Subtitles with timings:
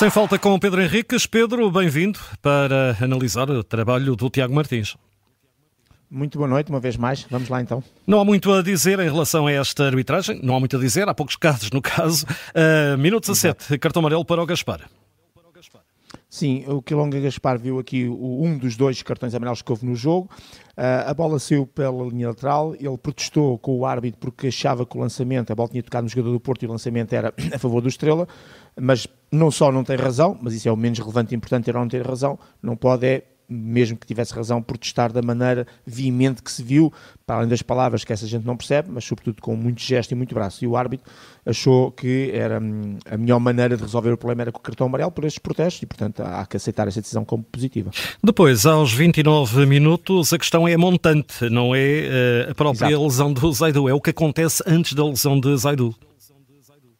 [0.00, 1.26] Sem falta com o Pedro Henriques.
[1.26, 4.96] Pedro, bem-vindo para analisar o trabalho do Tiago Martins.
[6.10, 7.26] Muito boa noite, uma vez mais.
[7.30, 7.84] Vamos lá então.
[8.06, 11.06] Não há muito a dizer em relação a esta arbitragem, não há muito a dizer,
[11.06, 12.24] há poucos casos no caso.
[12.24, 14.88] Uh, minuto 17, cartão amarelo para o Gaspar.
[16.30, 20.30] Sim, o Quilonga Gaspar viu aqui um dos dois cartões amarelos que houve no jogo.
[20.78, 24.96] Uh, a bola saiu pela linha lateral, ele protestou com o árbitro porque achava que
[24.96, 27.58] o lançamento, a bola tinha tocado no jogador do Porto e o lançamento era a
[27.58, 28.28] favor do Estrela,
[28.80, 31.80] mas não só não tem razão, mas isso é o menos relevante e importante, era
[31.80, 36.50] não ter razão, não pode é mesmo que tivesse razão, protestar da maneira veemente que
[36.50, 36.92] se viu,
[37.26, 40.14] para além das palavras que essa gente não percebe, mas sobretudo com muito gesto e
[40.14, 40.64] muito braço.
[40.64, 41.10] E o árbitro
[41.44, 44.86] achou que era hum, a melhor maneira de resolver o problema era com o cartão
[44.86, 47.90] amarelo por estes protestos e, portanto, há que aceitar essa decisão como positiva.
[48.22, 53.02] Depois, aos 29 minutos, a questão é montante, não é uh, a própria Exato.
[53.02, 55.94] lesão do Zaidu, é o que acontece antes da lesão de Zaidu.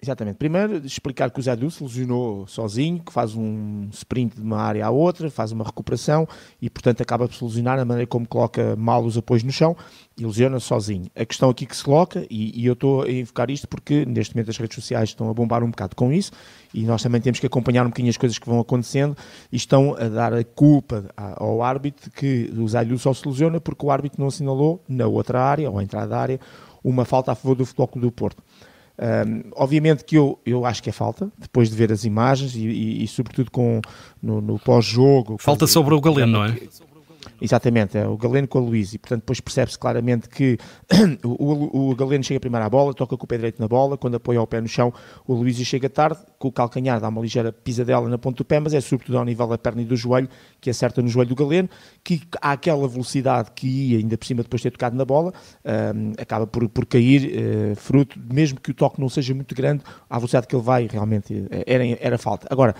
[0.00, 0.36] Exatamente.
[0.36, 4.86] Primeiro, explicar que o Zadu se lesionou sozinho, que faz um sprint de uma área
[4.86, 6.26] à outra, faz uma recuperação
[6.62, 9.76] e, portanto, acaba por se lesionar na maneira como coloca mal os apoios no chão
[10.16, 11.10] e lesiona sozinho.
[11.16, 14.36] A questão aqui que se coloca, e, e eu estou a enfocar isto porque neste
[14.36, 16.30] momento as redes sociais estão a bombar um bocado com isso
[16.72, 19.16] e nós também temos que acompanhar um bocadinho as coisas que vão acontecendo
[19.50, 23.84] e estão a dar a culpa ao árbitro que o Zadu só se lesiona porque
[23.84, 26.40] o árbitro não assinalou na outra área ou à entrada da área
[26.84, 28.42] uma falta a favor do Futebol Clube do Porto.
[29.00, 32.66] Um, obviamente que eu, eu acho que é falta, depois de ver as imagens e,
[32.66, 33.80] e, e sobretudo com,
[34.20, 35.36] no, no pós-jogo.
[35.38, 36.56] Falta sobre o Galeno, não é?
[37.40, 40.58] Exatamente, é o Galeno com o Luís, e portanto depois percebe-se claramente que
[41.24, 44.16] o, o, Galeno chega primeiro à bola, toca com o pé direito na bola, quando
[44.16, 44.92] apoia o pé no chão,
[45.26, 48.60] o Luís chega tarde, com o calcanhar dá uma ligeira pisadela na ponta do pé,
[48.60, 50.28] mas é sobretudo ao nível da perna e do joelho,
[50.60, 51.68] que acerta no joelho do Galeno,
[52.02, 55.32] que há aquela velocidade que ia, ainda por cima depois de ter tocado na bola,
[55.64, 59.82] um, acaba por, por cair, uh, fruto, mesmo que o toque não seja muito grande,
[60.08, 62.46] a velocidade que ele vai, realmente eh, era, era falta.
[62.50, 62.74] Agora,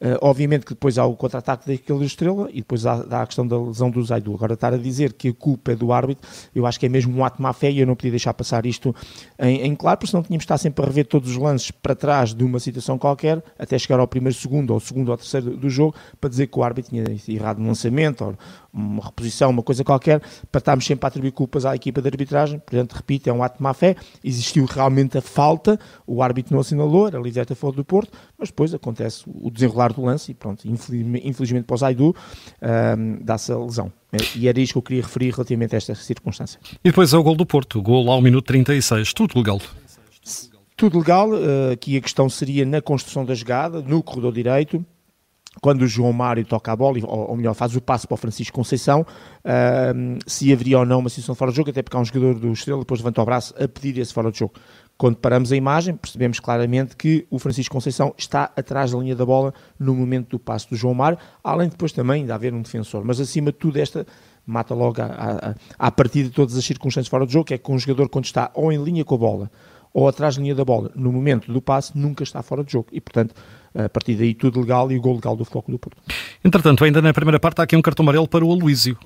[0.00, 3.46] Uh, obviamente que depois há o contra-ataque daquele Estrela e depois há, há, a questão
[3.46, 4.34] da lesão do Zaidu.
[4.34, 7.16] Agora, estar a dizer que a culpa é do árbitro, eu acho que é mesmo
[7.16, 8.94] um ato de má fé e eu não podia deixar passar isto
[9.38, 11.94] em, em claro, porque senão tínhamos de estar sempre a rever todos os lances para
[11.94, 15.70] trás de uma situação qualquer, até chegar ao primeiro segundo ou segundo ou terceiro do
[15.70, 18.34] jogo, para dizer que o árbitro tinha errado no lançamento ou
[18.74, 20.20] uma reposição, uma coisa qualquer,
[20.50, 22.58] para estarmos sempre a atribuir culpas à equipa de arbitragem.
[22.58, 23.94] Portanto, repito, é um ato de má fé.
[24.22, 28.48] Existiu realmente a falta, o árbitro não assinalou, era livre a favor do Porto, mas
[28.48, 32.16] depois acontece o desenrolar do lance e pronto, infelizmente, infelizmente para o Zaidu
[32.96, 33.92] um, dá-se a lesão.
[34.36, 36.60] E era isto que eu queria referir relativamente a esta circunstância.
[36.84, 39.60] E depois é o gol do Porto, gol ao minuto 36, tudo legal.
[40.76, 44.84] Tudo legal, uh, aqui a questão seria na construção da jogada, no corredor direito,
[45.60, 48.54] quando o João Mário toca a bola, ou, melhor, faz o passo para o Francisco
[48.54, 52.04] Conceição, uh, se haveria ou não uma situação fora de jogo, até porque há um
[52.04, 54.54] jogador do Estrela depois levanta o braço a pedir esse fora de jogo.
[54.96, 59.26] Quando paramos a imagem, percebemos claramente que o Francisco Conceição está atrás da linha da
[59.26, 63.04] bola no momento do passo do João Mário, além depois também de haver um defensor.
[63.04, 64.06] Mas acima de tudo, esta
[64.46, 64.96] mata logo
[65.78, 68.26] a partir de todas as circunstâncias fora de jogo, que é que um jogador quando
[68.26, 69.50] está ou em linha com a bola
[69.94, 72.88] ou atrás da linha da bola, no momento do passe, nunca está fora de jogo.
[72.90, 73.32] E, portanto,
[73.72, 76.02] a partir daí tudo legal e o gol legal do Futebol do Porto.
[76.44, 78.98] Entretanto, ainda na primeira parte há aqui um cartão amarelo para o Aloísio.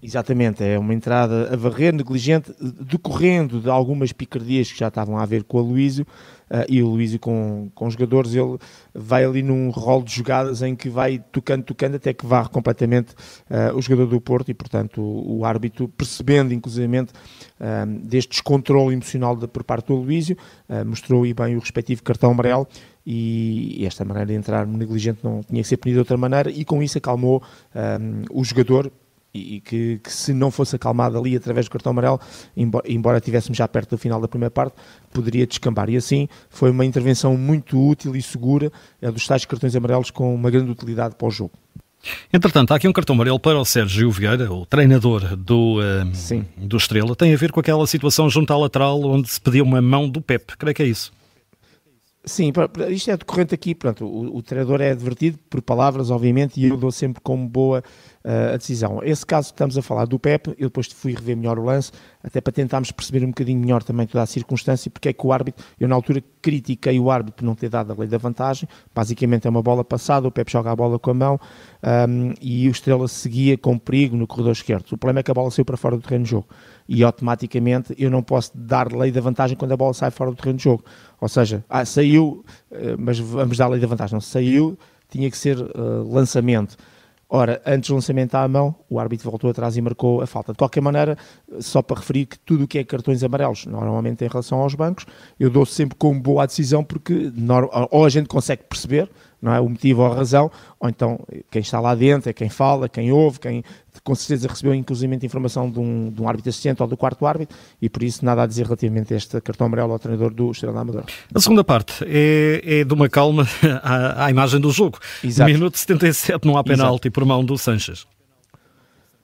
[0.00, 5.26] Exatamente, é uma entrada a varrer, negligente, decorrendo de algumas picardias que já estavam a
[5.26, 6.06] ver com o Aloísio,
[6.48, 8.58] uh, e o Aloísio com, com os jogadores, ele
[8.94, 13.10] vai ali num rol de jogadas em que vai tocando, tocando, até que varre completamente
[13.50, 17.12] uh, o jogador do Porto, e portanto o, o árbitro, percebendo inclusivamente
[17.60, 20.36] uh, deste descontrole emocional de, por parte do Aloísio,
[20.86, 22.68] mostrou aí bem o respectivo cartão amarelo,
[23.04, 26.64] e esta maneira de entrar negligente não tinha que ser punida de outra maneira, e
[26.64, 27.42] com isso acalmou
[28.30, 28.92] o jogador,
[29.32, 32.20] e que, que, se não fosse acalmado ali através do cartão amarelo,
[32.56, 34.74] embora, embora estivéssemos já perto do final da primeira parte,
[35.12, 35.88] poderia descambar.
[35.90, 40.34] E assim foi uma intervenção muito útil e segura é dos tais cartões amarelos com
[40.34, 41.52] uma grande utilidade para o jogo.
[42.32, 46.76] Entretanto, há aqui um cartão amarelo para o Sérgio Vieira, o treinador do, uh, do
[46.76, 47.14] Estrela.
[47.16, 50.20] Tem a ver com aquela situação junto à lateral onde se pediu uma mão do
[50.20, 50.56] Pep.
[50.56, 51.12] Creio que é isso.
[52.28, 52.52] Sim,
[52.90, 53.74] isto é decorrente aqui.
[53.74, 57.82] Pronto, o, o treinador é advertido por palavras, obviamente, e eu dou sempre como boa
[58.24, 59.00] uh, a decisão.
[59.02, 61.90] Esse caso que estamos a falar do Pep, eu depois fui rever melhor o lance,
[62.22, 65.32] até para tentarmos perceber um bocadinho melhor também toda a circunstância, porque é que o
[65.32, 68.68] árbitro, eu na altura critiquei o árbitro por não ter dado a lei da vantagem,
[68.94, 71.40] basicamente é uma bola passada, o Pep joga a bola com a mão
[72.08, 74.92] um, e o Estrela seguia com perigo no corredor esquerdo.
[74.92, 76.46] O problema é que a bola saiu para fora do terreno de jogo
[76.88, 80.36] e automaticamente eu não posso dar lei da vantagem quando a bola sai fora do
[80.36, 80.84] terreno de jogo.
[81.20, 84.14] Ou seja, ah, saiu, eh, mas vamos dar lei da vantagem.
[84.14, 84.78] Não, saiu,
[85.10, 86.76] tinha que ser uh, lançamento
[87.30, 90.52] Ora, antes do lançamento à mão, o árbitro voltou atrás e marcou a falta.
[90.52, 91.18] De qualquer maneira,
[91.60, 95.04] só para referir que tudo o que é cartões amarelos, normalmente em relação aos bancos,
[95.38, 97.30] eu dou sempre como boa a decisão porque
[97.90, 99.60] ou a gente consegue perceber, não é?
[99.60, 101.20] O motivo ou a razão, ou então
[101.50, 103.64] quem está lá dentro é quem fala, quem ouve, quem
[104.02, 107.56] com certeza recebeu inclusive informação de um, de um árbitro assistente ou do quarto árbitro
[107.80, 110.80] e por isso nada a dizer relativamente a este cartão amarelo ao treinador do Estrela
[110.80, 111.06] Amadora.
[111.34, 113.46] A segunda parte é, é de uma calma
[113.82, 114.98] à, à imagem do jogo.
[115.22, 115.50] Exato.
[115.50, 118.06] Minuto 77 não há penalti por mão do Sanches.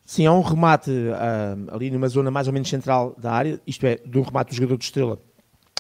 [0.05, 3.87] Sim, há um remate uh, ali numa zona mais ou menos central da área, isto
[3.87, 5.19] é, do remate do jogador de Estrela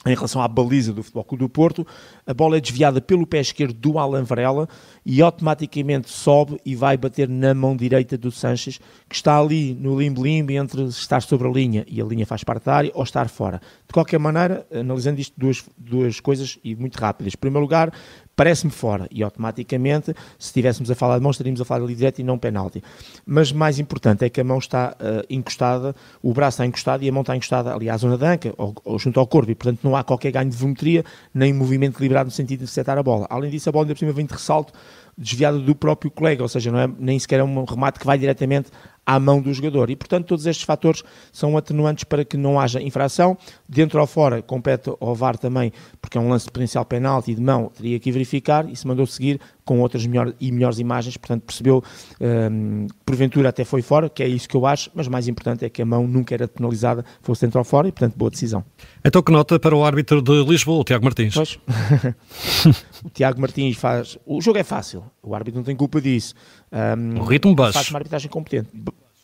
[0.07, 1.87] em relação à baliza do Futebol Clube do Porto,
[2.27, 4.69] a bola é desviada pelo pé esquerdo do Alan Varela
[5.05, 9.99] e automaticamente sobe e vai bater na mão direita do Sanches, que está ali no
[9.99, 13.29] limbo-limbo entre estar sobre a linha e a linha faz parte da área ou estar
[13.29, 13.61] fora.
[13.87, 17.33] De qualquer maneira, analisando isto, duas, duas coisas e muito rápidas.
[17.35, 17.91] Em primeiro lugar,
[18.37, 22.19] parece-me fora e automaticamente, se estivéssemos a falar de mão, estaríamos a falar ali direto
[22.19, 22.83] e não penalti.
[23.27, 27.09] Mas mais importante é que a mão está uh, encostada, o braço está encostado e
[27.09, 29.55] a mão está encostada ali à zona da anca ou, ou, junto ao corpo e,
[29.55, 33.03] portanto, não há qualquer ganho de volumetria nem movimento equilibrado no sentido de setar a
[33.03, 33.27] bola.
[33.31, 34.73] Além disso, a bola ainda por cima vem de ressalto
[35.17, 38.19] desviada do próprio colega, ou seja, não é nem sequer é um remate que vai
[38.19, 38.71] diretamente
[39.07, 39.91] à mão do jogador.
[39.91, 41.03] E, portanto, todos estes fatores
[41.33, 43.37] são atenuantes para que não haja infração.
[43.69, 47.41] Dentro ou fora, compete ao VAR também, porque é um lance de potencial penalti de
[47.41, 51.43] mão, teria que verificar e se mandou seguir com outras melhor, e melhores imagens, portanto,
[51.43, 51.83] percebeu
[52.21, 55.71] um, porventura até foi fora, que é isso que eu acho, mas mais importante é
[55.71, 58.65] que a mão nunca era penalizada, fosse dentro ou fora, e, portanto, boa decisão.
[59.05, 61.35] Então, que nota para o árbitro de Lisboa, o Tiago Martins?
[61.35, 61.59] Pois.
[63.05, 64.19] o Tiago Martins faz.
[64.27, 66.35] O jogo é fácil, o árbitro não tem culpa disso.
[66.73, 67.75] Um, o ritmo baixo.
[67.75, 68.69] Faz uma arbitragem competente.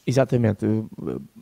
[0.07, 0.67] Exatamente,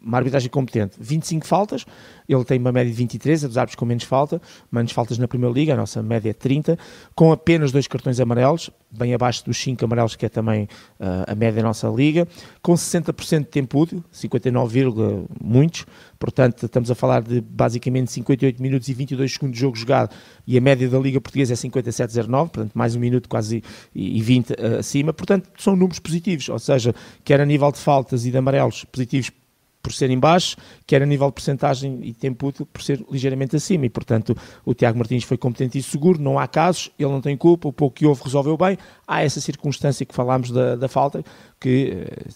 [0.03, 0.97] uma arbitragem competente.
[0.99, 1.85] 25 faltas,
[2.29, 4.41] ele tem uma média de 23, é dos árbitros com menos falta,
[4.71, 6.79] menos faltas na Primeira Liga, a nossa média é 30,
[7.15, 10.65] com apenas dois cartões amarelos, bem abaixo dos 5 amarelos, que é também
[10.99, 12.27] uh, a média da nossa liga,
[12.63, 15.87] com 60% de tempo útil, 59, muitos,
[16.19, 20.15] portanto estamos a falar de basicamente 58 minutos e 22 segundos de jogo jogado,
[20.47, 23.63] e a média da Liga Portuguesa é 57,09, portanto mais um minuto quase
[23.95, 27.79] e, 20 uh, ah, acima, portanto são números positivos, ou seja, quer a nível de
[27.79, 29.31] faltas e de amarelos positivos
[29.89, 30.55] por serem baixos,
[30.87, 33.87] quer a nível de porcentagem e tempo útil por ser ligeiramente acima.
[33.87, 37.37] E, portanto, o Tiago Martins foi competente e seguro, não há casos, ele não tem
[37.37, 38.77] culpa, o pouco que houve resolveu bem.
[39.07, 41.25] Há essa circunstância que falámos da, da falta,
[41.59, 42.31] que uh,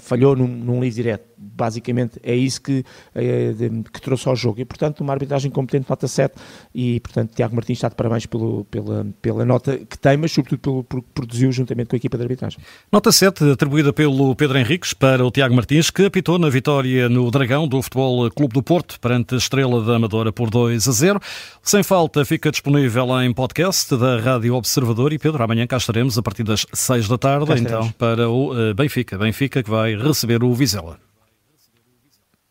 [0.00, 3.52] falhou num, num livre direto basicamente é isso que, é,
[3.92, 4.60] que trouxe ao jogo.
[4.60, 6.34] E, portanto, uma arbitragem competente, nota 7,
[6.74, 10.60] e, portanto, Tiago Martins está de parabéns pelo, pela, pela nota que tem, mas sobretudo
[10.60, 12.58] pelo, por produziu juntamente com a equipa de arbitragem.
[12.92, 17.30] Nota 7, atribuída pelo Pedro Henriques para o Tiago Martins, que apitou na vitória no
[17.30, 21.20] Dragão do Futebol Clube do Porto, perante a Estrela da Amadora por 2 a 0.
[21.62, 26.22] Sem falta, fica disponível em podcast da Rádio Observador e Pedro, amanhã cá estaremos a
[26.22, 29.16] partir das 6 da tarde, então, para o eh, Benfica.
[29.40, 31.00] Benfica que vai receber o Vizela.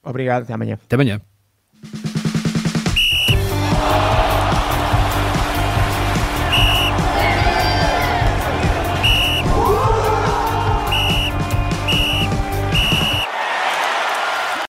[0.03, 0.79] Obrigado, até amanhã.
[0.83, 1.21] Até amanhã.